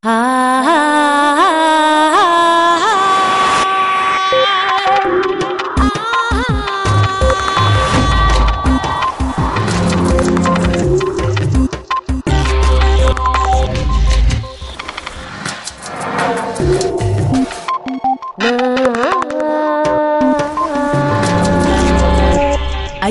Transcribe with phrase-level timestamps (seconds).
[0.00, 0.10] Hay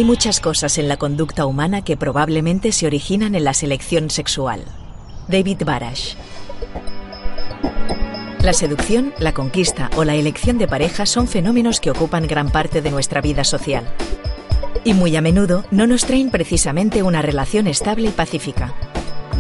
[0.06, 4.64] muchas cosas en la conducta humana que probablemente se originan en la selección sexual.
[5.28, 6.16] David Barash.
[8.48, 12.82] La seducción, la conquista o la elección de pareja son fenómenos que ocupan gran parte
[12.82, 13.86] de nuestra vida social.
[14.86, 18.74] Y muy a menudo no nos traen precisamente una relación estable y pacífica.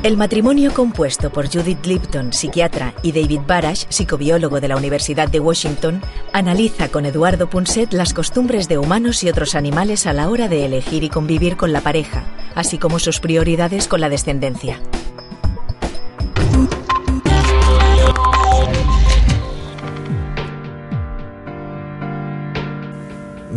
[0.03, 5.39] El matrimonio compuesto por Judith Lipton, psiquiatra, y David Barash, psicobiólogo de la Universidad de
[5.39, 6.01] Washington,
[6.33, 10.65] analiza con Eduardo Punset las costumbres de humanos y otros animales a la hora de
[10.65, 14.81] elegir y convivir con la pareja, así como sus prioridades con la descendencia.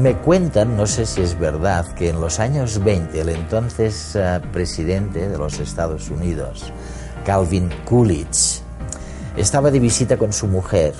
[0.01, 4.41] Me cuentan, no sé si es verdad, que en los años 20 el entonces uh,
[4.51, 6.73] presidente de los Estados Unidos,
[7.27, 8.63] Calvin Coolidge,
[9.37, 10.95] estaba de visita con su mujer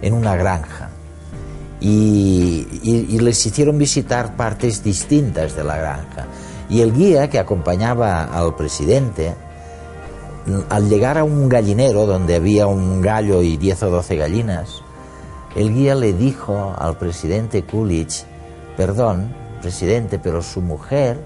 [0.00, 0.88] en una granja
[1.78, 6.26] y, les hicieron visitar partes distintas de la granja.
[6.70, 9.34] Y el guía que acompañaba al presidente,
[10.70, 14.85] al llegar a un gallinero donde había un gallo y 10 o 12 gallinas,
[15.56, 18.24] el guía le dijo al presidente Coolidge,
[18.76, 21.18] perdón, presidente, pero su mujer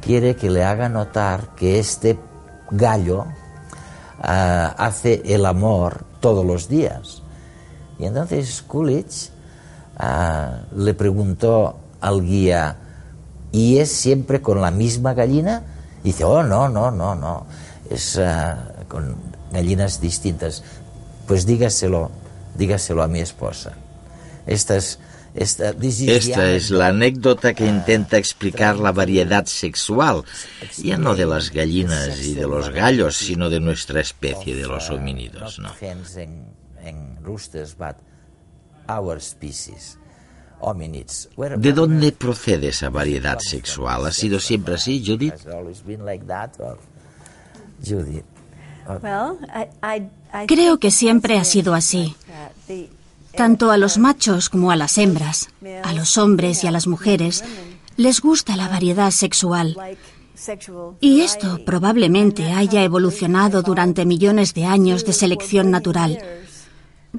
[0.00, 2.18] quiere que le haga notar que este
[2.72, 3.24] gallo uh,
[4.76, 7.22] hace el amor todos los días.
[8.00, 9.30] Y entonces Coolidge
[10.00, 12.76] uh, le preguntó al guía,
[13.52, 15.62] ¿y es siempre con la misma gallina?
[16.02, 17.46] Y dice, oh, no, no, no, no,
[17.88, 19.14] es uh, con
[19.52, 20.64] gallinas distintas.
[21.28, 22.23] Pues dígaselo
[22.54, 23.72] dígaselo a mi esposa.
[24.46, 24.98] Esta es,
[25.34, 30.22] esta, esta es la anécdota que intenta explicar la variedad sexual,
[30.76, 34.90] ya no de las gallinas y de los gallos, sino de nuestra especie, de los
[34.90, 35.58] homínidos.
[35.58, 35.70] ¿no?
[41.56, 44.06] ¿De dónde procede esa variedad sexual?
[44.06, 45.34] ¿Ha sido siempre así, Judith?
[47.84, 48.24] Judith.
[50.46, 52.14] Creo que siempre ha sido así.
[53.36, 55.48] Tanto a los machos como a las hembras,
[55.82, 57.44] a los hombres y a las mujeres,
[57.96, 59.76] les gusta la variedad sexual.
[61.00, 66.18] Y esto probablemente haya evolucionado durante millones de años de selección natural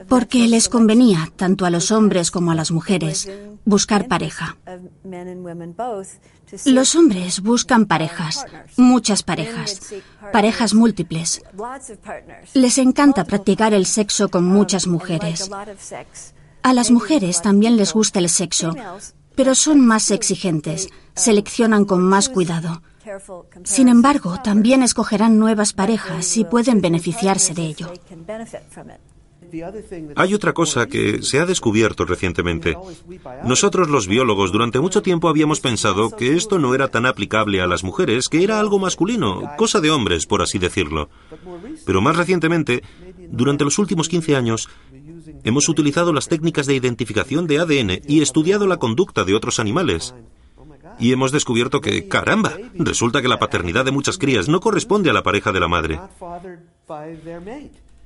[0.07, 3.29] porque les convenía, tanto a los hombres como a las mujeres,
[3.65, 4.57] buscar pareja.
[6.65, 8.45] Los hombres buscan parejas,
[8.77, 9.93] muchas parejas,
[10.31, 11.41] parejas múltiples.
[12.53, 15.49] Les encanta practicar el sexo con muchas mujeres.
[16.61, 18.75] A las mujeres también les gusta el sexo,
[19.35, 22.81] pero son más exigentes, seleccionan con más cuidado.
[23.63, 27.93] Sin embargo, también escogerán nuevas parejas y pueden beneficiarse de ello.
[30.15, 32.77] Hay otra cosa que se ha descubierto recientemente.
[33.43, 37.67] Nosotros los biólogos durante mucho tiempo habíamos pensado que esto no era tan aplicable a
[37.67, 41.09] las mujeres, que era algo masculino, cosa de hombres, por así decirlo.
[41.85, 42.83] Pero más recientemente,
[43.29, 44.69] durante los últimos 15 años,
[45.43, 50.13] hemos utilizado las técnicas de identificación de ADN y estudiado la conducta de otros animales.
[50.99, 55.13] Y hemos descubierto que, caramba, resulta que la paternidad de muchas crías no corresponde a
[55.13, 55.99] la pareja de la madre.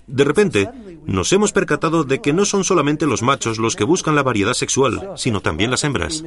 [0.09, 0.69] De repente,
[1.05, 4.53] nos hemos percatado de que no son solamente los machos los que buscan la variedad
[4.53, 6.23] sexual, sino también las hembras.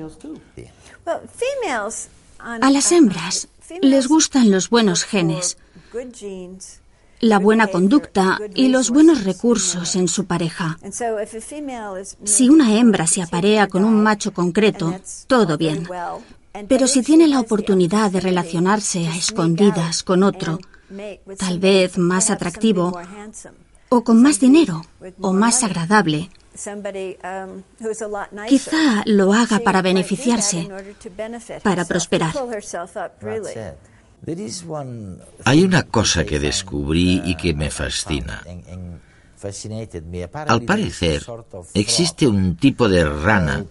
[2.38, 3.48] A las hembras
[3.80, 5.58] les gustan los buenos genes,
[7.20, 10.78] la buena conducta y los buenos recursos en su pareja.
[12.24, 14.94] Si una hembra se aparea con un macho concreto,
[15.26, 15.88] todo bien.
[16.68, 20.58] Pero si tiene la oportunidad de relacionarse a escondidas con otro,
[21.38, 22.98] tal vez más atractivo,
[23.92, 24.86] o con más dinero
[25.20, 26.30] o más agradable.
[28.48, 30.68] Quizá lo haga para beneficiarse,
[31.62, 32.34] para prosperar.
[35.44, 38.42] Hay una cosa que descubrí y que me fascina.
[40.46, 41.26] Al parecer,
[41.74, 43.66] existe un tipo de rana,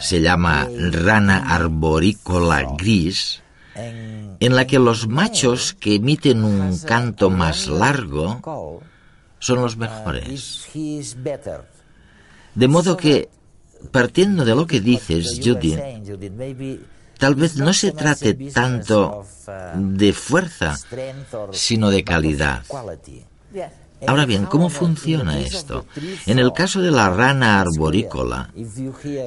[0.00, 3.42] se llama rana arborícola gris,
[3.74, 8.40] en la que los machos que emiten un canto más largo
[9.38, 10.68] son los mejores.
[12.54, 13.28] De modo que,
[13.90, 15.76] partiendo de lo que dices, Judy,
[17.18, 19.24] tal vez no se trate tanto
[19.74, 20.76] de fuerza,
[21.52, 22.64] sino de calidad.
[24.06, 25.84] Ahora bien, ¿cómo funciona esto?
[26.26, 28.52] En el caso de la rana arborícola,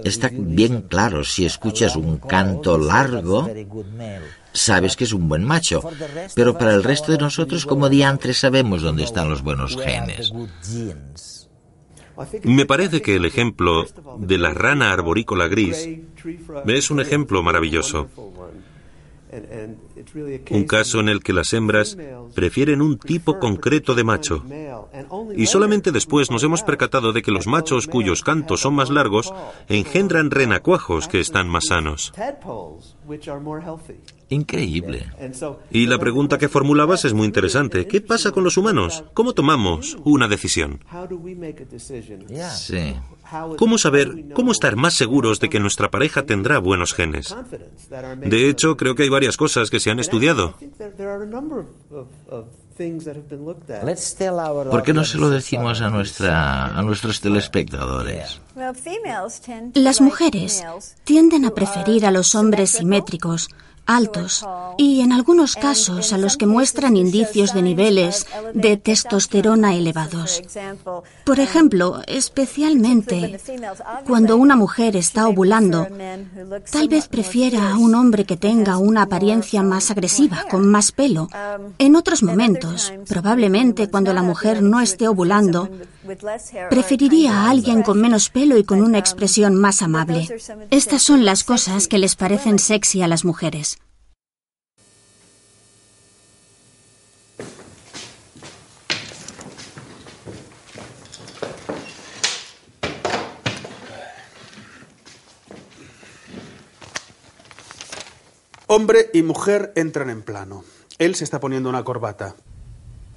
[0.04, 3.50] está bien claro, si escuchas un canto largo,
[4.54, 5.82] sabes que es un buen macho.
[6.36, 10.34] Pero para el resto de nosotros, como diantres sabemos dónde están los buenos genes?
[12.44, 13.86] Me parece que el ejemplo
[14.18, 15.90] de la rana arborícola gris
[16.68, 18.10] es un ejemplo maravilloso.
[20.50, 21.98] Un caso en el que las hembras
[22.36, 24.44] prefieren un tipo concreto de macho.
[25.36, 29.34] Y solamente después nos hemos percatado de que los machos cuyos cantos son más largos
[29.70, 32.12] engendran renacuajos que están más sanos.
[34.32, 35.12] Increíble.
[35.72, 37.86] Y la pregunta que formulabas es muy interesante.
[37.86, 39.04] ¿Qué pasa con los humanos?
[39.14, 40.80] ¿Cómo tomamos una decisión?
[42.54, 42.96] Sí.
[43.58, 47.36] ¿Cómo saber, cómo estar más seguros de que nuestra pareja tendrá buenos genes?
[48.26, 50.56] De hecho, creo que hay varias cosas que se han estudiado.
[54.72, 58.40] ¿Por qué no se lo decimos a, nuestra, a nuestros telespectadores?
[59.74, 60.64] Las mujeres
[61.04, 63.50] tienden a preferir a los hombres simétricos
[63.86, 64.46] altos
[64.78, 70.42] y en algunos casos a los que muestran indicios de niveles de testosterona elevados.
[71.26, 73.40] Por ejemplo, especialmente
[74.06, 75.88] cuando una mujer está ovulando,
[76.72, 81.30] tal vez prefiera a un hombre que tenga una apariencia más agresiva, con más pelo.
[81.78, 85.70] En otros momentos, probablemente cuando la mujer no esté ovulando,
[86.70, 90.28] preferiría a alguien con menos pelo y con una expresión más amable.
[90.70, 93.80] Estas son las cosas que les parecen sexy a las mujeres.
[108.74, 110.64] Hombre y mujer entran en plano.
[110.98, 112.36] Él se está poniendo una corbata.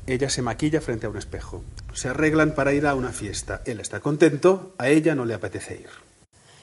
[0.06, 1.64] Ella se maquilla frente a un espejo.
[1.94, 3.62] Se arreglan para ir a una fiesta.
[3.64, 5.88] Él está contento, a ella no le apetece ir.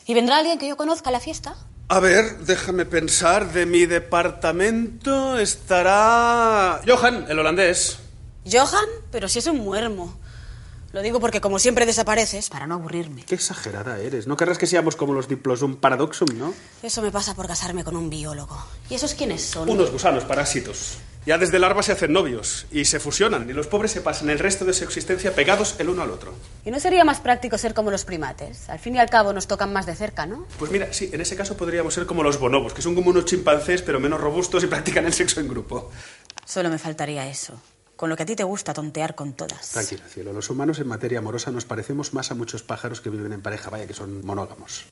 [0.06, 1.56] ¿Y vendrá alguien que yo conozca a la fiesta?
[1.88, 3.52] A ver, déjame pensar.
[3.52, 6.82] De mi departamento estará.
[6.88, 8.00] Johan, el holandés.
[8.50, 8.86] ¿Johan?
[9.12, 10.16] Pero si es un muermo.
[10.92, 13.24] Lo digo porque como siempre desapareces, para no aburrirme.
[13.24, 14.28] Qué exagerada eres.
[14.28, 16.54] No querrás que seamos como los diplosum paradoxum, ¿no?
[16.84, 18.62] Eso me pasa por casarme con un biólogo.
[18.90, 19.70] ¿Y esos quiénes son?
[19.70, 20.98] Unos gusanos parásitos.
[21.26, 24.40] Ya desde larva se hacen novios y se fusionan y los pobres se pasan el
[24.40, 26.34] resto de su existencia pegados el uno al otro.
[26.66, 28.70] ¿Y no sería más práctico ser como los primates?
[28.70, 30.48] Al fin y al cabo nos tocan más de cerca, ¿no?
[30.58, 33.26] Pues mira, sí, en ese caso podríamos ser como los bonobos, que son como unos
[33.26, 35.92] chimpancés pero menos robustos y practican el sexo en grupo.
[36.44, 37.62] Solo me faltaría eso
[38.02, 39.74] con lo que a ti te gusta tontear con todas.
[39.74, 40.34] Tranquila, cielo.
[40.34, 43.70] Los humanos en materia amorosa nos parecemos más a muchos pájaros que viven en pareja,
[43.70, 44.86] vaya que son monógamos.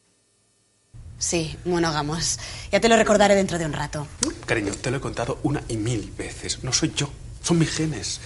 [1.20, 2.40] Sí, monógamos.
[2.72, 4.08] Ya te lo recordaré dentro de un rato.
[4.46, 6.64] Cariño, te lo he contado una y mil veces.
[6.64, 7.12] No soy yo,
[7.44, 8.22] son mis genes.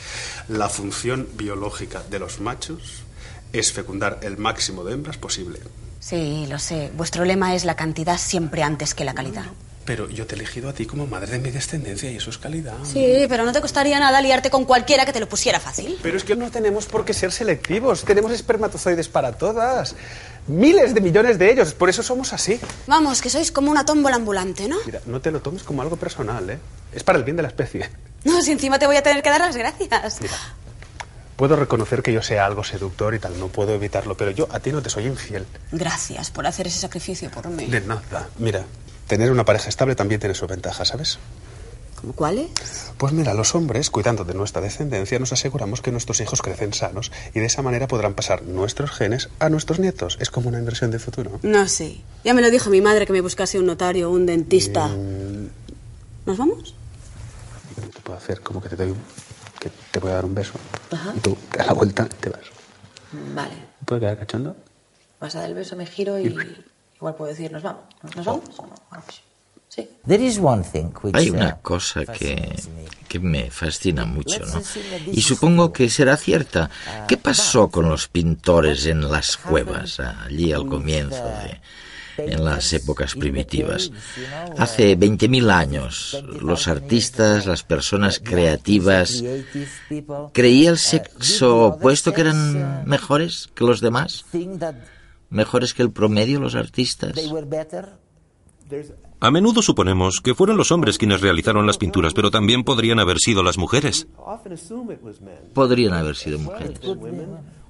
[0.47, 3.03] La función biológica de los machos
[3.51, 5.59] es fecundar el máximo de hembras posible.
[5.99, 6.91] Sí, lo sé.
[6.95, 9.45] Vuestro lema es la cantidad siempre antes que la calidad.
[9.85, 12.37] Pero yo te he elegido a ti como madre de mi descendencia y eso es
[12.37, 12.73] calidad.
[12.83, 15.99] Sí, pero no te costaría nada liarte con cualquiera que te lo pusiera fácil.
[16.01, 18.05] Pero es que no tenemos por qué ser selectivos.
[18.05, 19.95] Tenemos espermatozoides para todas.
[20.47, 21.73] Miles de millones de ellos.
[21.73, 22.59] Por eso somos así.
[22.87, 24.77] Vamos, que sois como una tómbola ambulante, ¿no?
[24.85, 26.59] Mira, no te lo tomes como algo personal, ¿eh?
[26.93, 27.89] Es para el bien de la especie.
[28.23, 30.21] No, si encima te voy a tener que dar las gracias.
[30.21, 30.33] Mira,
[31.35, 34.61] puedo reconocer que yo sea algo seductor y tal, no puedo evitarlo, pero yo a
[34.61, 35.45] ti no te soy infiel.
[35.73, 37.65] Gracias por hacer ese sacrificio por mí.
[37.65, 38.29] De nada.
[38.39, 38.63] Mira,
[39.07, 41.19] tener una pareja estable también tiene su ventaja, ¿sabes?
[41.99, 42.49] ¿Cómo cuáles?
[42.97, 47.11] Pues mira, los hombres, cuidando de nuestra descendencia, nos aseguramos que nuestros hijos crecen sanos
[47.33, 50.17] y de esa manera podrán pasar nuestros genes a nuestros nietos.
[50.19, 51.39] Es como una inversión de futuro.
[51.43, 52.03] No, sí.
[52.25, 54.87] Ya me lo dijo mi madre que me buscase un notario o un dentista.
[54.87, 55.49] Mm.
[56.25, 56.75] ¿Nos vamos?
[57.93, 59.03] Te puedo hacer como que te doy un-
[59.59, 60.53] que te voy a dar un beso
[61.15, 62.41] y tú te das la vuelta y te vas.
[63.33, 63.53] Vale.
[63.85, 64.57] ¿Puede quedar cachondo?
[65.21, 66.25] Vas a dar el beso, me giro y
[67.03, 67.83] igual puedo decir, ¿nos vamos?
[68.15, 68.43] ¿Nos vamos?
[69.67, 69.89] Sí.
[70.07, 72.55] There is one thing which, Hay uh, una cosa que,
[73.07, 74.61] que me fascina mucho, ¿no?
[75.11, 76.69] Y supongo que será cierta.
[77.07, 81.59] ¿Qué pasó con los pintores en las cuevas, allí al comienzo de,
[82.17, 83.91] en las épocas primitivas.
[84.57, 89.23] Hace 20.000 años, los artistas, las personas creativas,
[90.33, 94.25] ¿creía el sexo opuesto que eran mejores que los demás?
[95.33, 97.13] ¿Mejores que el promedio los artistas?
[99.19, 103.17] A menudo suponemos que fueron los hombres quienes realizaron las pinturas, pero también podrían haber
[103.17, 104.07] sido las mujeres.
[105.55, 106.79] Podrían haber sido mujeres.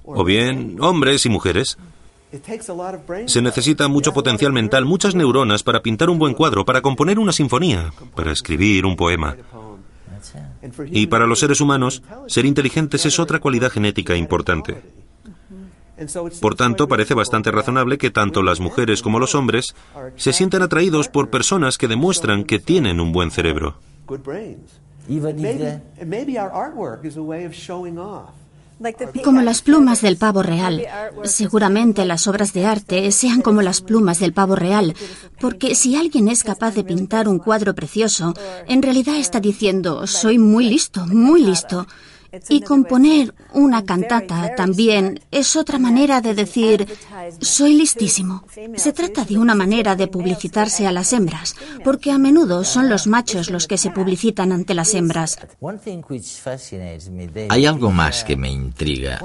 [0.04, 1.78] O bien hombres y mujeres.
[3.26, 7.32] Se necesita mucho potencial mental, muchas neuronas para pintar un buen cuadro, para componer una
[7.32, 9.36] sinfonía, para escribir un poema.
[10.90, 14.82] Y para los seres humanos, ser inteligentes es otra cualidad genética importante.
[16.40, 19.74] Por tanto, parece bastante razonable que tanto las mujeres como los hombres
[20.16, 23.76] se sientan atraídos por personas que demuestran que tienen un buen cerebro.
[29.22, 30.84] Como las plumas del pavo real.
[31.24, 34.94] Seguramente las obras de arte sean como las plumas del pavo real,
[35.40, 38.34] porque si alguien es capaz de pintar un cuadro precioso,
[38.66, 41.86] en realidad está diciendo, soy muy listo, muy listo.
[42.48, 46.86] Y componer una cantata también es otra manera de decir,
[47.40, 48.44] soy listísimo.
[48.76, 53.06] Se trata de una manera de publicitarse a las hembras, porque a menudo son los
[53.06, 55.38] machos los que se publicitan ante las hembras.
[57.48, 59.20] Hay algo más que me intriga.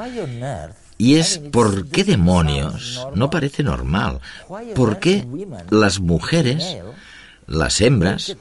[0.97, 4.19] Y es por qué demonios no parece normal.
[4.75, 5.25] ¿Por qué
[5.69, 6.77] las mujeres,
[7.49, 8.35] las hembras,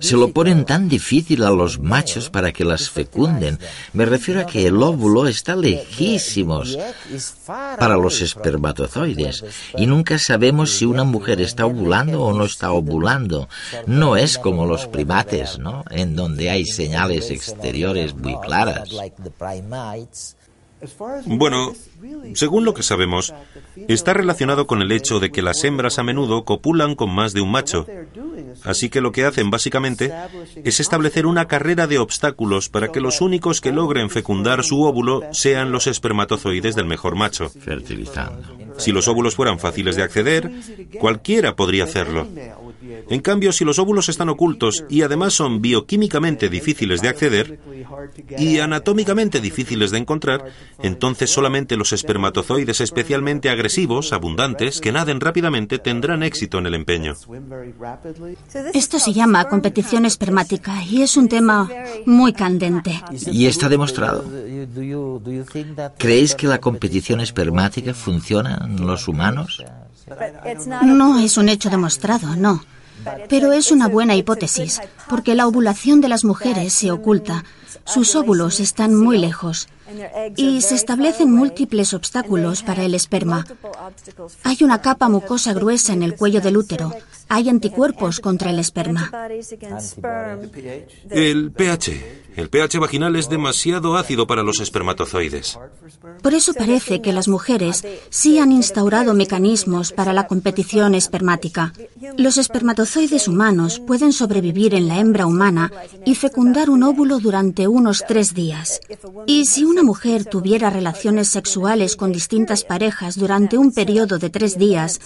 [0.00, 3.58] se lo ponen tan difícil a los machos para que las fecunden.
[3.92, 6.76] Me refiero a que el óvulo está lejísimos
[7.46, 9.44] para los espermatozoides
[9.76, 13.48] y nunca sabemos si una mujer está ovulando o no está ovulando.
[13.86, 15.84] No es como los primates, ¿no?
[15.90, 18.88] En donde hay señales exteriores muy claras.
[21.26, 21.72] Bueno,
[22.34, 23.34] según lo que sabemos,
[23.88, 27.40] está relacionado con el hecho de que las hembras a menudo copulan con más de
[27.40, 27.86] un macho.
[28.64, 30.12] Así que lo que hacen básicamente
[30.64, 35.22] es establecer una carrera de obstáculos para que los únicos que logren fecundar su óvulo
[35.32, 37.50] sean los espermatozoides del mejor macho.
[37.50, 38.56] Fertilizando.
[38.78, 40.50] Si los óvulos fueran fáciles de acceder,
[40.98, 42.26] cualquiera podría hacerlo.
[43.08, 47.60] En cambio, si los óvulos están ocultos y además son bioquímicamente difíciles de acceder
[48.38, 50.44] y anatómicamente difíciles de encontrar,
[50.82, 57.14] entonces solamente los espermatozoides especialmente agresivos, abundantes, que naden rápidamente, tendrán éxito en el empeño.
[58.74, 61.68] Esto se llama competición espermática y es un tema
[62.06, 63.00] muy candente.
[63.30, 64.24] Y está demostrado.
[65.98, 69.64] ¿Creéis que la competición espermática funciona en los humanos?
[70.84, 72.62] No es un hecho demostrado, no.
[73.28, 77.44] Pero es una buena hipótesis, porque la ovulación de las mujeres se oculta.
[77.84, 79.68] Sus óvulos están muy lejos
[80.36, 83.46] y se establecen múltiples obstáculos para el esperma.
[84.44, 86.92] Hay una capa mucosa gruesa en el cuello del útero.
[87.28, 89.10] Hay anticuerpos contra el esperma.
[91.10, 92.02] El pH.
[92.40, 95.58] El pH vaginal es demasiado ácido para los espermatozoides.
[96.22, 101.74] Por eso parece que las mujeres sí han instaurado mecanismos para la competición espermática.
[102.16, 105.70] Los espermatozoides humanos pueden sobrevivir en la hembra humana
[106.06, 108.80] y fecundar un óvulo durante unos tres días.
[109.26, 114.56] Y si una mujer tuviera relaciones sexuales con distintas parejas durante un periodo de tres
[114.56, 114.98] días,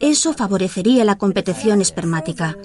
[0.00, 2.58] eso favorecería la competición espermática.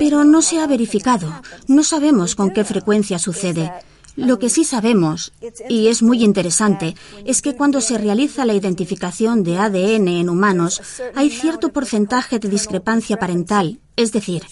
[0.00, 1.28] Pero no se ha verificado.
[1.68, 3.70] No sabemos con qué frecuencia sucede.
[4.16, 5.32] Lo que sí sabemos,
[5.68, 10.80] y es muy interesante, es que cuando se realiza la identificación de ADN en humanos,
[11.14, 14.42] hay cierto porcentaje de discrepancia parental, es decir,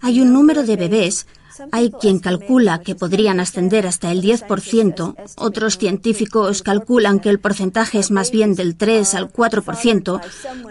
[0.00, 1.26] hay un número de bebés
[1.72, 7.98] hay quien calcula que podrían ascender hasta el 10%, otros científicos calculan que el porcentaje
[7.98, 10.20] es más bien del 3 al 4%,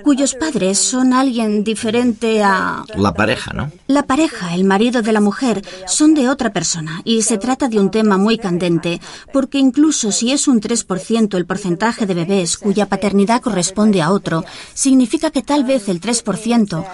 [0.04, 2.84] cuyos padres son alguien diferente a...
[2.96, 3.72] La pareja, ¿no?
[3.88, 7.80] La pareja, el marido de la mujer, son de otra persona y se trata de
[7.80, 9.02] un tema muy candente,
[9.34, 14.44] porque incluso si es un 3% el porcentaje de bebés cuya paternidad corresponde a otro,
[14.74, 16.86] significa que tal vez el 3%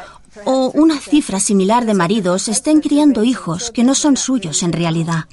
[0.45, 5.25] o una cifra similar de maridos estén criando hijos que no son suyos en realidad.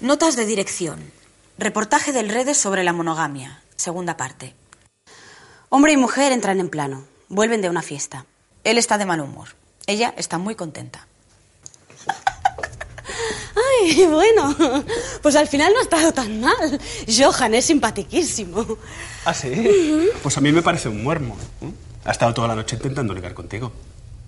[0.00, 1.10] Notas de dirección.
[1.58, 3.62] Reportaje del Redes sobre la monogamia.
[3.74, 4.54] Segunda parte.
[5.70, 7.04] Hombre y mujer entran en plano.
[7.28, 8.24] Vuelven de una fiesta.
[8.62, 9.48] Él está de mal humor.
[9.86, 11.08] Ella está muy contenta.
[14.08, 14.54] Bueno,
[15.22, 16.80] pues al final no ha estado tan mal.
[17.06, 18.78] Johan es simpatiquísimo.
[19.24, 20.08] ¿Ah, sí?
[20.22, 21.36] Pues a mí me parece un muermo.
[21.62, 21.70] ¿eh?
[22.04, 23.72] Ha estado toda la noche intentando ligar contigo.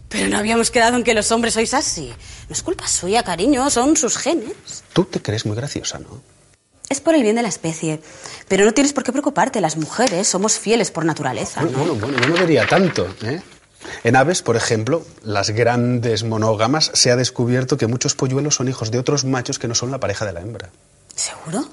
[0.08, 2.12] Pero no habíamos quedado en que los hombres sois así.
[2.48, 4.82] No es culpa suya, cariño, son sus genes.
[4.92, 6.20] Tú te crees muy graciosa, ¿no?
[6.88, 8.00] Es por el bien de la especie.
[8.48, 11.62] Pero no tienes por qué preocuparte, las mujeres somos fieles por naturaleza.
[11.62, 13.40] Bueno, bueno, bueno, yo no diría tanto, ¿eh?
[14.04, 18.90] En aves, por ejemplo, las grandes monógamas, se ha descubierto que muchos polluelos son hijos
[18.90, 20.70] de otros machos que no son la pareja de la hembra.
[21.14, 21.68] ¿Seguro?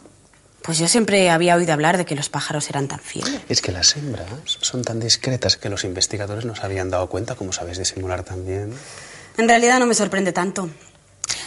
[0.61, 3.39] Pues yo siempre había oído hablar de que los pájaros eran tan fieles.
[3.47, 7.35] Es que las hembras son tan discretas que los investigadores no se habían dado cuenta,
[7.35, 8.73] como sabéis disimular también.
[9.37, 10.69] En realidad no me sorprende tanto.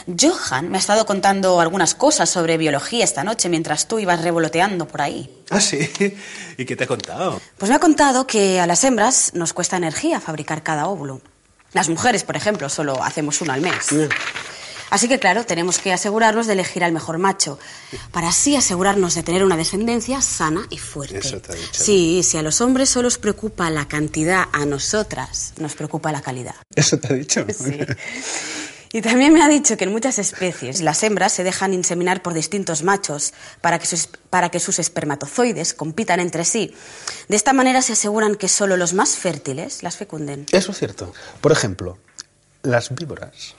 [0.07, 4.87] Johan me ha estado contando algunas cosas sobre biología esta noche mientras tú ibas revoloteando
[4.87, 5.31] por ahí.
[5.51, 5.79] Ah, sí.
[6.57, 7.41] ¿Y qué te ha contado?
[7.59, 11.21] Pues me ha contado que a las hembras nos cuesta energía fabricar cada óvulo.
[11.73, 13.89] Las mujeres, por ejemplo, solo hacemos uno al mes.
[14.91, 17.61] Así que, claro, tenemos que asegurarnos de elegir al mejor macho,
[18.11, 21.19] para así asegurarnos de tener una descendencia sana y fuerte.
[21.19, 21.85] Eso te ha dicho.
[21.85, 26.23] Sí, si a los hombres solo os preocupa la cantidad, a nosotras nos preocupa la
[26.23, 26.57] calidad.
[26.75, 27.47] Eso te ha dicho.
[27.57, 27.79] Sí.
[28.93, 32.35] Y también me ha dicho que en muchas especies las hembras se dejan inseminar por
[32.35, 36.75] distintos machos para que, sus, para que sus espermatozoides compitan entre sí.
[37.29, 40.47] De esta manera se aseguran que solo los más fértiles las fecunden.
[40.51, 41.13] Eso es cierto.
[41.41, 41.99] Por ejemplo,
[42.63, 43.55] las víboras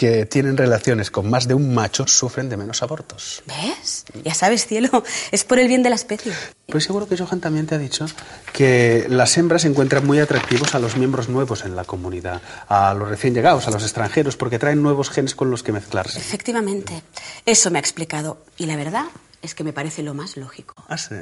[0.00, 3.42] que tienen relaciones con más de un macho sufren de menos abortos.
[3.44, 4.06] ¿Ves?
[4.24, 6.32] Ya sabes, cielo, es por el bien de la especie.
[6.68, 8.06] Pues seguro que Johan también te ha dicho
[8.54, 13.10] que las hembras encuentran muy atractivos a los miembros nuevos en la comunidad, a los
[13.10, 16.18] recién llegados, a los extranjeros, porque traen nuevos genes con los que mezclarse.
[16.18, 17.02] Efectivamente,
[17.44, 18.42] eso me ha explicado.
[18.56, 19.04] Y la verdad
[19.42, 20.82] es que me parece lo más lógico.
[20.88, 21.14] Ah, sí.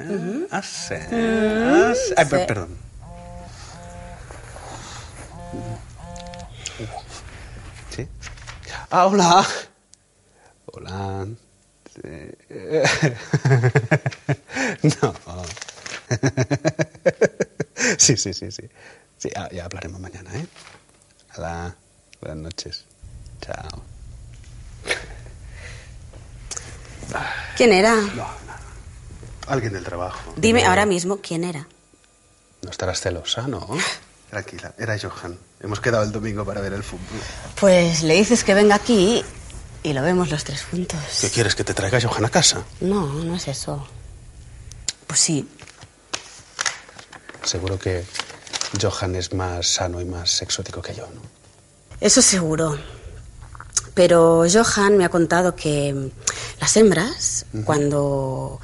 [0.52, 0.94] Ah, sí.
[0.94, 2.14] Ah, sí.
[2.16, 2.76] Ay, perdón.
[7.90, 8.06] ¿Sí?
[8.90, 9.46] Ah, hola.
[10.66, 11.26] Hola.
[11.94, 12.00] Sí.
[15.02, 15.14] No.
[17.98, 18.62] Sí, sí, sí, sí.
[19.18, 20.46] Sí, ah, ya hablaremos mañana, ¿eh?
[21.36, 21.76] Hola.
[22.20, 22.84] Buenas noches.
[23.40, 23.82] Chao.
[27.56, 27.94] ¿Quién era?
[29.46, 30.32] Alguien del trabajo.
[30.36, 30.70] Dime No.
[30.70, 31.66] ahora mismo quién era.
[32.62, 33.66] No estarás celosa, ¿no?
[34.30, 35.38] Tranquila, era Johan.
[35.60, 37.20] Hemos quedado el domingo para ver el fútbol.
[37.58, 39.24] Pues le dices que venga aquí
[39.82, 41.00] y lo vemos los tres juntos.
[41.20, 42.62] ¿Qué quieres, que te traiga Johan a casa?
[42.80, 43.86] No, no es eso.
[45.06, 45.48] Pues sí,
[47.48, 48.04] Seguro que
[48.78, 51.22] Johan es más sano y más exótico que yo, ¿no?
[51.98, 52.78] eso seguro.
[53.94, 56.10] Pero Johan me ha contado que
[56.60, 58.60] las hembras, cuando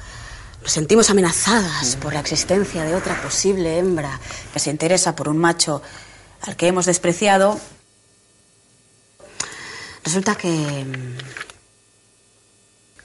[0.65, 4.19] nos sentimos amenazadas por la existencia de otra posible hembra
[4.51, 5.83] que se interesa por un macho
[6.41, 7.59] al que hemos despreciado,
[10.03, 10.83] resulta que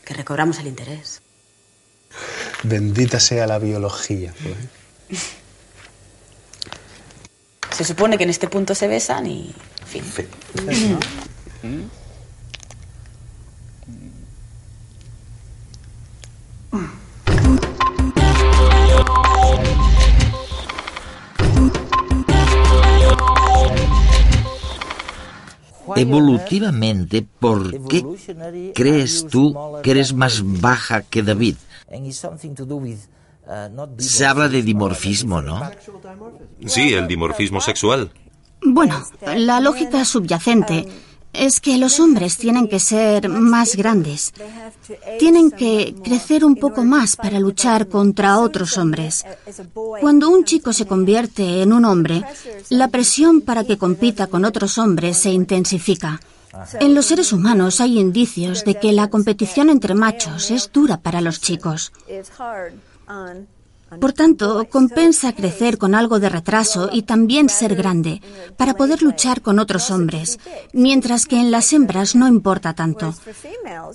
[0.06, 1.20] que recobramos el interés.
[2.62, 4.32] Bendita sea la biología.
[7.76, 10.98] Se supone que en este punto se besan y, en fin.
[26.00, 28.04] Evolutivamente, ¿por qué
[28.74, 31.56] crees tú que eres más baja que David?
[33.98, 35.60] Se habla de dimorfismo, ¿no?
[36.66, 38.10] Sí, el dimorfismo sexual.
[38.62, 39.02] Bueno,
[39.36, 40.86] la lógica subyacente
[41.32, 44.32] es que los hombres tienen que ser más grandes.
[45.18, 49.24] Tienen que crecer un poco más para luchar contra otros hombres.
[50.00, 52.24] Cuando un chico se convierte en un hombre,
[52.68, 56.20] la presión para que compita con otros hombres se intensifica.
[56.80, 61.20] En los seres humanos hay indicios de que la competición entre machos es dura para
[61.20, 61.92] los chicos.
[63.98, 68.20] Por tanto, compensa crecer con algo de retraso y también ser grande,
[68.56, 70.38] para poder luchar con otros hombres,
[70.72, 73.14] mientras que en las hembras no importa tanto.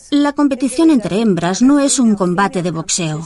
[0.10, 3.25] La competición entre hembras no es un combate de boxeo.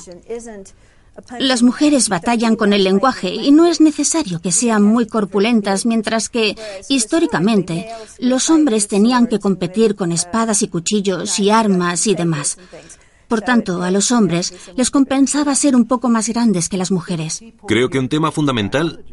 [1.40, 6.30] Las mujeres batallan con el lenguaje y no es necesario que sean muy corpulentas, mientras
[6.30, 6.56] que,
[6.88, 7.88] históricamente,
[8.20, 12.58] los hombres tenían que competir con espadas y cuchillos y armas y demás.
[13.30, 17.42] Por tanto, a los hombres les compensaba ser un poco más grandes que las mujeres.
[17.68, 19.06] Creo que un tema fundamental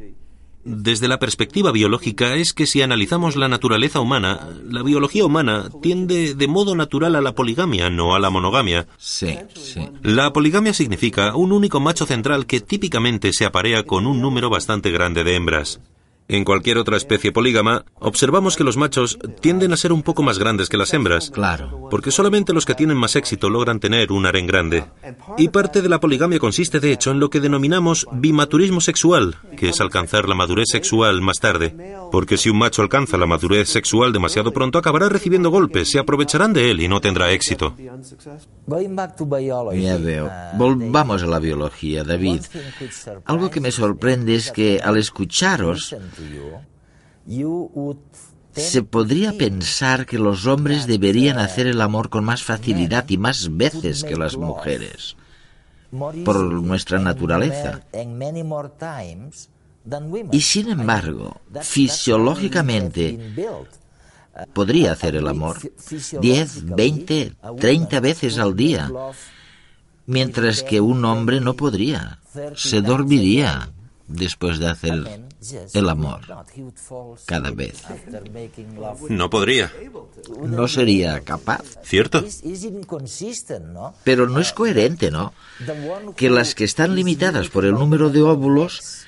[0.65, 6.35] desde la perspectiva biológica es que si analizamos la naturaleza humana, la biología humana tiende
[6.35, 8.89] de modo natural a la poligamia, no a la monogamia.
[8.99, 9.89] Sí, sí.
[10.03, 14.91] La poligamia significa un único macho central que típicamente se aparea con un número bastante
[14.91, 15.79] grande de hembras.
[16.29, 20.41] En cualquier otra especie polígama, observamos que los machos tienden a ser un poco más
[20.41, 21.31] grandes que las hembras.
[21.31, 21.87] Claro.
[21.89, 24.85] Porque solamente los que tienen más éxito logran tener un harén grande.
[25.39, 29.69] Y parte de la poligamia consiste, de hecho, en lo que denominamos bimaturismo sexual, que
[29.69, 31.77] es alcanzar la madurez sexual más tarde.
[32.11, 36.53] Porque si un macho alcanza la madurez sexual demasiado pronto, acabará recibiendo golpes, se aprovecharán
[36.53, 37.77] de él y no tendrá éxito.
[39.77, 40.31] Ya veo.
[40.55, 42.41] Volvamos a la biología, David.
[43.27, 45.95] Algo que me sorprende es que al escucharos
[48.57, 53.55] se podría pensar que los hombres deberían hacer el amor con más facilidad y más
[53.57, 55.17] veces que las mujeres,
[56.25, 57.83] por nuestra naturaleza.
[60.33, 63.35] Y sin embargo, fisiológicamente,
[64.53, 65.59] podría hacer el amor
[66.21, 68.91] 10, 20, 30 veces al día,
[70.07, 72.21] mientras que un hombre no podría,
[72.55, 73.71] se dormiría
[74.09, 75.26] después de hacer
[75.75, 76.21] el amor
[77.27, 77.83] cada vez.
[79.09, 79.73] No podría.
[80.43, 81.63] No sería capaz.
[81.83, 82.25] ¿Cierto?
[84.05, 85.33] Pero no es coherente, ¿no?
[86.17, 89.07] Que las que están limitadas por el número de óvulos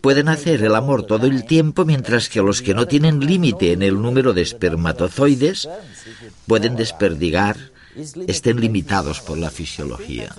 [0.00, 3.82] pueden hacer el amor todo el tiempo, mientras que los que no tienen límite en
[3.82, 5.68] el número de espermatozoides
[6.46, 7.56] pueden desperdigar
[8.26, 10.34] estén limitados por la fisiología.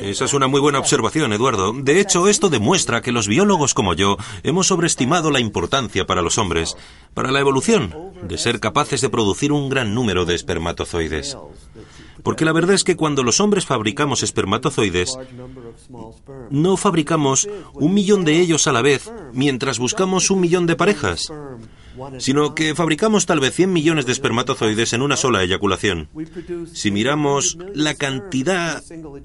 [0.00, 1.72] Esa es una muy buena observación, Eduardo.
[1.72, 6.38] De hecho, esto demuestra que los biólogos como yo hemos sobreestimado la importancia para los
[6.38, 6.76] hombres,
[7.14, 11.36] para la evolución, de ser capaces de producir un gran número de espermatozoides.
[12.22, 15.16] Porque la verdad es que cuando los hombres fabricamos espermatozoides,
[16.50, 21.30] no fabricamos un millón de ellos a la vez mientras buscamos un millón de parejas
[22.18, 26.08] sino que fabricamos tal vez 100 millones de espermatozoides en una sola eyaculación.
[26.72, 28.82] Si miramos la cantidad,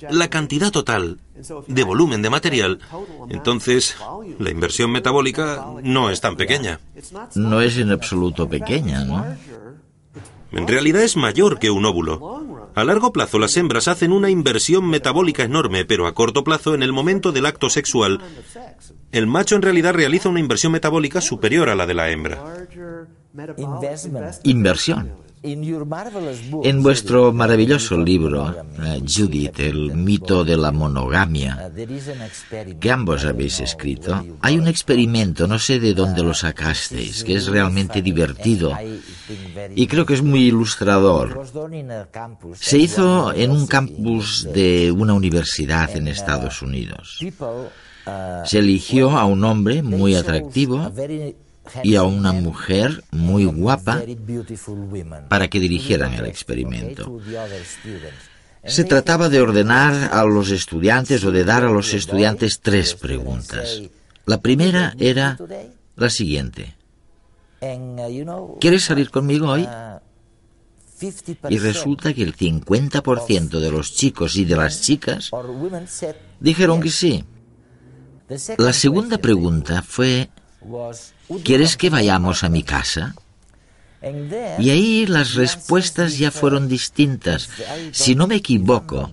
[0.10, 1.20] la cantidad total
[1.68, 2.80] de volumen de material,
[3.30, 3.96] entonces
[4.40, 6.80] la inversión metabólica no es tan pequeña.
[7.36, 9.26] No es en absoluto pequeña, ¿no?
[10.52, 12.51] En realidad es mayor que un óvulo.
[12.74, 16.84] A largo plazo las hembras hacen una inversión metabólica enorme, pero a corto plazo, en
[16.84, 18.22] el momento del acto sexual,
[19.12, 22.42] el macho en realidad realiza una inversión metabólica superior a la de la hembra.
[24.44, 25.31] Inversión.
[25.44, 31.72] En vuestro maravilloso libro, eh, Judith, el mito de la monogamia,
[32.80, 37.48] que ambos habéis escrito, hay un experimento, no sé de dónde lo sacasteis, que es
[37.48, 38.78] realmente divertido
[39.74, 41.44] y creo que es muy ilustrador.
[42.54, 47.18] Se hizo en un campus de una universidad en Estados Unidos.
[48.46, 50.92] Se eligió a un hombre muy atractivo
[51.84, 54.02] y a una mujer muy guapa
[55.30, 57.20] para que dirigieran el experimento.
[58.66, 63.82] Se trataba de ordenar a los estudiantes o de dar a los estudiantes tres preguntas.
[64.26, 65.38] La primera era
[65.96, 66.76] la siguiente.
[68.60, 69.68] ¿Quieres salir conmigo hoy?
[71.50, 75.32] Y resulta que el 50% de los chicos y de las chicas
[76.40, 77.24] dijeron que sí.
[78.58, 80.30] La segunda pregunta fue,
[81.44, 83.16] ¿quieres que vayamos a mi casa?
[84.60, 87.50] Y ahí las respuestas ya fueron distintas.
[87.92, 89.12] Si no me equivoco,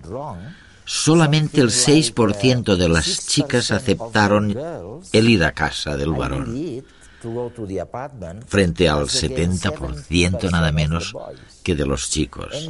[0.83, 4.57] solamente el 6% de las chicas aceptaron
[5.13, 6.83] el ir a casa del varón
[8.47, 11.13] frente al 70% nada menos
[11.69, 12.69] que de los chicos.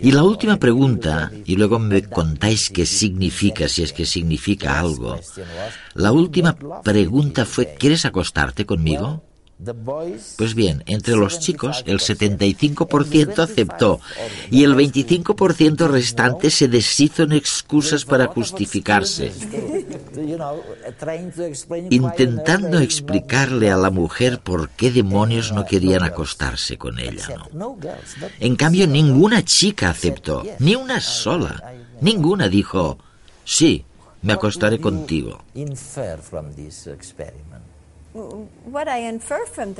[0.00, 5.18] Y la última pregunta, y luego me contáis qué significa, si es que significa algo.
[5.94, 9.27] La última pregunta fue, ¿quieres acostarte conmigo?
[10.36, 14.00] Pues bien, entre los chicos el 75% aceptó
[14.50, 19.32] y el 25% restante se deshizo en excusas para justificarse,
[21.90, 27.28] intentando explicarle a la mujer por qué demonios no querían acostarse con ella.
[28.38, 31.74] En cambio, ninguna chica aceptó, ni una sola.
[32.00, 32.98] Ninguna dijo,
[33.44, 33.84] sí,
[34.22, 35.42] me acostaré contigo.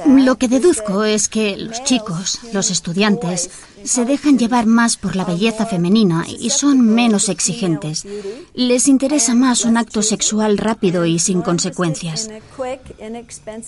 [0.07, 3.51] Lo que deduzco es que los chicos, los estudiantes,
[3.83, 8.07] se dejan llevar más por la belleza femenina y son menos exigentes.
[8.55, 12.31] Les interesa más un acto sexual rápido y sin consecuencias.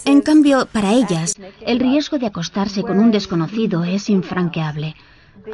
[0.04, 4.94] En cambio, para ellas, el riesgo de acostarse con un desconocido es infranqueable.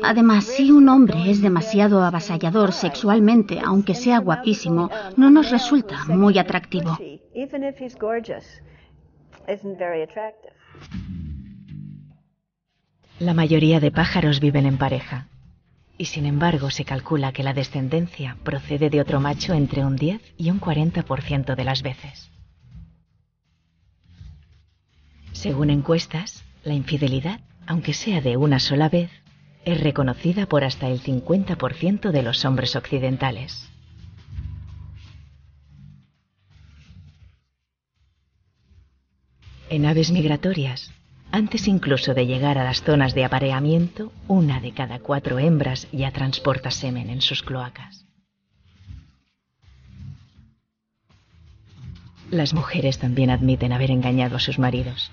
[0.03, 6.38] Además, si un hombre es demasiado avasallador sexualmente, aunque sea guapísimo, no nos resulta muy
[6.38, 6.99] atractivo.
[13.19, 15.29] La mayoría de pájaros viven en pareja
[15.99, 20.21] y sin embargo se calcula que la descendencia procede de otro macho entre un 10
[20.37, 22.31] y un 40% de las veces.
[25.33, 29.11] Según encuestas, la infidelidad, aunque sea de una sola vez,
[29.65, 33.69] es reconocida por hasta el 50% de los hombres occidentales.
[39.68, 40.92] En aves migratorias,
[41.33, 46.12] antes incluso de llegar a las zonas de apareamiento, una de cada cuatro hembras ya
[46.12, 48.07] transporta semen en sus cloacas.
[52.31, 55.11] Las mujeres también admiten haber engañado a sus maridos.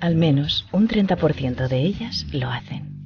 [0.00, 2.98] Al menos un 30% de ellas lo hacen.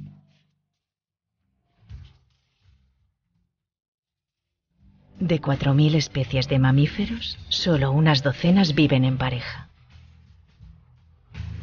[5.19, 9.69] De 4.000 especies de mamíferos, solo unas docenas viven en pareja.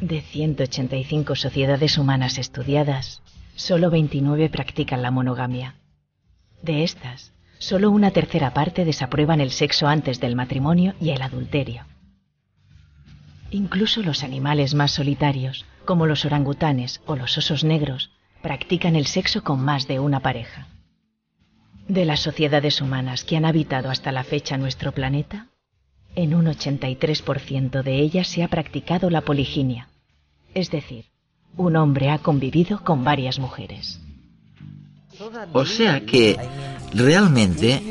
[0.01, 3.21] De 185 sociedades humanas estudiadas,
[3.53, 5.75] solo 29 practican la monogamia.
[6.63, 11.85] De estas, solo una tercera parte desaprueban el sexo antes del matrimonio y el adulterio.
[13.51, 18.09] Incluso los animales más solitarios, como los orangutanes o los osos negros,
[18.41, 20.67] practican el sexo con más de una pareja.
[21.87, 25.49] De las sociedades humanas que han habitado hasta la fecha nuestro planeta,
[26.15, 29.89] en un 83% de ellas se ha practicado la poliginia,
[30.53, 31.05] es decir,
[31.57, 33.99] un hombre ha convivido con varias mujeres.
[35.53, 36.37] O sea que
[36.93, 37.81] realmente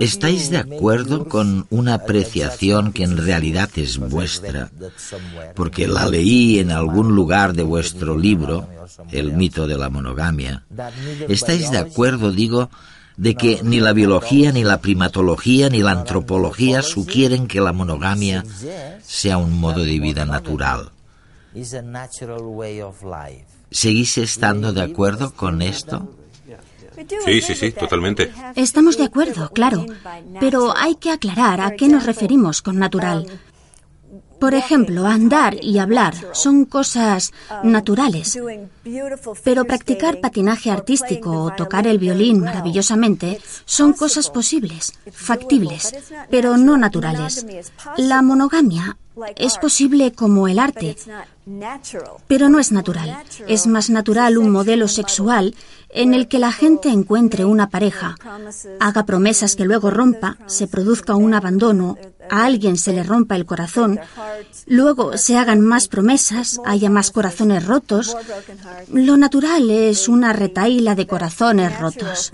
[0.00, 4.70] estáis de acuerdo con una apreciación que en realidad es vuestra,
[5.54, 8.68] porque la leí en algún lugar de vuestro libro,
[9.10, 10.64] El mito de la monogamia.
[11.28, 12.70] ¿Estáis de acuerdo, digo,
[13.16, 18.44] de que ni la biología, ni la primatología, ni la antropología sugieren que la monogamia
[19.02, 20.91] sea un modo de vida natural.
[23.70, 26.08] ¿Seguís estando de acuerdo con esto?
[27.24, 28.32] Sí, sí, sí, totalmente.
[28.54, 29.86] Estamos de acuerdo, claro,
[30.40, 33.26] pero hay que aclarar a qué nos referimos con natural.
[34.38, 38.36] Por ejemplo, andar y hablar son cosas naturales,
[39.44, 45.94] pero practicar patinaje artístico o tocar el violín maravillosamente son cosas posibles, factibles,
[46.28, 47.46] pero no naturales.
[47.96, 48.98] La monogamia
[49.36, 50.96] es posible como el arte,
[52.26, 53.24] pero no es natural.
[53.48, 55.54] Es más natural un modelo sexual
[55.90, 58.16] en el que la gente encuentre una pareja,
[58.80, 61.98] haga promesas que luego rompa, se produzca un abandono,
[62.30, 64.00] a alguien se le rompa el corazón,
[64.66, 68.16] luego se hagan más promesas, haya más corazones rotos.
[68.90, 72.32] Lo natural es una retaíla de corazones rotos.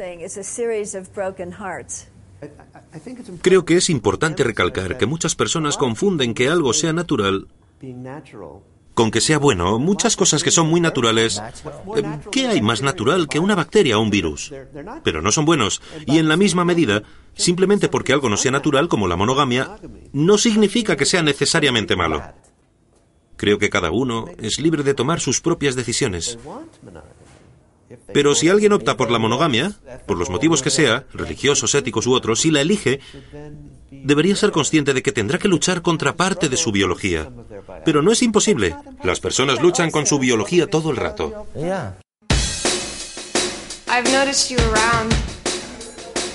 [3.43, 7.49] Creo que es importante recalcar que muchas personas confunden que algo sea natural
[8.99, 9.79] con que sea bueno.
[9.79, 11.41] Muchas cosas que son muy naturales.
[11.97, 14.53] Eh, ¿Qué hay más natural que una bacteria o un virus?
[15.05, 15.81] Pero no son buenos.
[16.05, 17.05] Y en la misma medida,
[17.37, 19.79] simplemente porque algo no sea natural, como la monogamia,
[20.13, 22.21] no significa que sea necesariamente malo.
[23.37, 26.37] Creo que cada uno es libre de tomar sus propias decisiones.
[28.13, 29.73] Pero si alguien opta por la monogamia,
[30.07, 33.01] por los motivos que sea, religiosos, éticos u otros, si la elige,
[33.91, 37.31] debería ser consciente de que tendrá que luchar contra parte de su biología.
[37.85, 38.77] Pero no es imposible.
[39.03, 41.47] Las personas luchan con su biología todo el rato.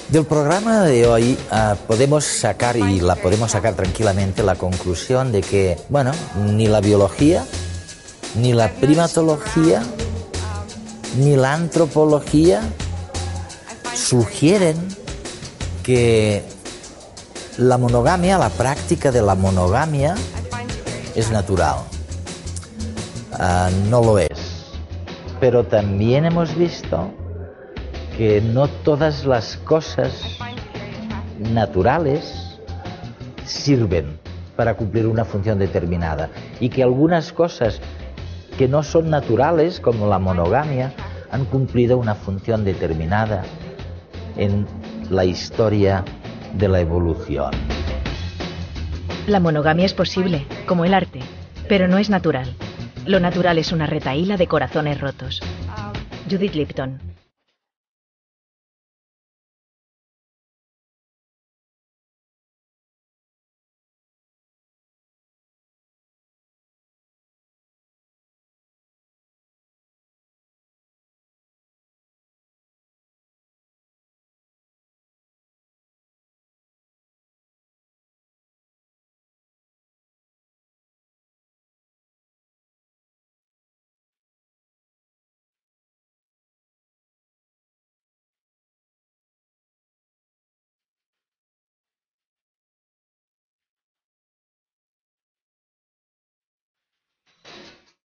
[0.10, 5.42] Del programa de hoy ah, podemos sacar, y la podemos sacar tranquilamente, la conclusión de
[5.42, 6.12] que, bueno,
[6.52, 7.46] ni la biología,
[8.36, 9.82] ni la primatología,
[11.18, 12.62] ni la antropología
[13.94, 14.76] sugieren
[15.84, 16.44] que
[17.58, 20.16] la monogamia, la práctica de la monogamia
[21.16, 21.78] es natural.
[23.34, 24.72] Ah, no lo es.
[25.40, 27.12] Pero también hemos visto
[28.18, 30.12] que no todas las cosas
[31.40, 32.60] naturales
[33.46, 34.20] sirven
[34.56, 37.82] para cumplir una función determinada y que algunas cosas
[38.58, 40.94] que no son naturales, como la monogamia,
[41.32, 43.44] han cumplido una función determinada
[44.38, 44.68] en
[45.10, 46.04] la historia
[46.54, 47.52] de la evolución.
[49.28, 51.20] La monogamia es posible, como el arte,
[51.68, 52.54] pero no es natural.
[53.06, 55.42] Lo natural es una retaíla de corazones rotos.
[56.30, 57.00] Judith Lipton,